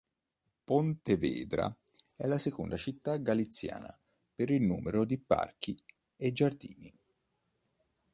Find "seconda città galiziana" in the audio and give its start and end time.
2.39-3.95